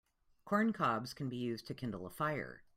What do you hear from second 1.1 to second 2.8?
can be used to kindle a fire.